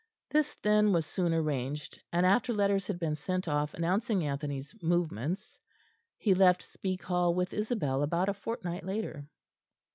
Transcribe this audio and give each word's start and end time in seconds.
This, 0.31 0.55
then, 0.63 0.93
was 0.93 1.05
soon 1.05 1.31
arranged, 1.31 2.01
and 2.11 2.25
after 2.25 2.51
letters 2.53 2.87
had 2.87 2.97
been 2.97 3.15
sent 3.15 3.47
off 3.47 3.75
announcing 3.75 4.25
Anthony's 4.25 4.73
movements, 4.81 5.59
he 6.17 6.33
left 6.33 6.63
Speke 6.63 7.03
Hall 7.03 7.35
with 7.35 7.53
Isabel, 7.53 8.01
about 8.01 8.27
a 8.27 8.33
fortnight 8.33 8.83
later. 8.83 9.27